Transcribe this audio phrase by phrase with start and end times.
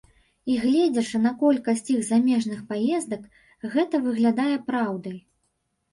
[0.51, 3.27] І, гледзячы на колькасць іх замежных паездак,
[3.75, 5.17] гэта выглядае праўдай.